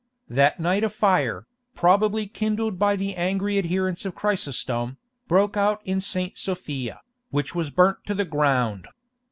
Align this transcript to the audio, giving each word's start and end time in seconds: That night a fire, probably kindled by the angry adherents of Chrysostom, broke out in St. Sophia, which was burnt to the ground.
That 0.29 0.59
night 0.59 0.83
a 0.83 0.89
fire, 0.89 1.45
probably 1.75 2.25
kindled 2.25 2.79
by 2.79 2.95
the 2.95 3.15
angry 3.15 3.59
adherents 3.59 4.03
of 4.03 4.15
Chrysostom, 4.15 4.97
broke 5.27 5.55
out 5.55 5.79
in 5.85 6.01
St. 6.01 6.39
Sophia, 6.39 7.01
which 7.29 7.53
was 7.53 7.69
burnt 7.69 7.99
to 8.07 8.15
the 8.15 8.25
ground. 8.25 8.87